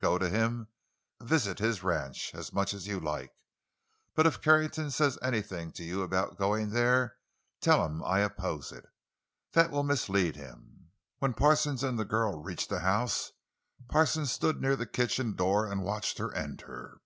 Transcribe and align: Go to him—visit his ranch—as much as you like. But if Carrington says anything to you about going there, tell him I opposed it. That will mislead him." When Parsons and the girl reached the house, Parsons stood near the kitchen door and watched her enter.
Go 0.00 0.16
to 0.16 0.26
him—visit 0.30 1.58
his 1.58 1.82
ranch—as 1.82 2.50
much 2.50 2.72
as 2.72 2.86
you 2.86 2.98
like. 2.98 3.30
But 4.14 4.26
if 4.26 4.40
Carrington 4.40 4.90
says 4.90 5.18
anything 5.20 5.70
to 5.72 5.84
you 5.84 6.00
about 6.00 6.38
going 6.38 6.70
there, 6.70 7.18
tell 7.60 7.84
him 7.84 8.02
I 8.02 8.20
opposed 8.20 8.72
it. 8.72 8.86
That 9.52 9.70
will 9.70 9.82
mislead 9.82 10.34
him." 10.34 10.92
When 11.18 11.34
Parsons 11.34 11.82
and 11.84 11.98
the 11.98 12.06
girl 12.06 12.42
reached 12.42 12.70
the 12.70 12.80
house, 12.80 13.32
Parsons 13.88 14.32
stood 14.32 14.62
near 14.62 14.76
the 14.76 14.86
kitchen 14.86 15.36
door 15.36 15.70
and 15.70 15.84
watched 15.84 16.16
her 16.16 16.32
enter. 16.34 17.02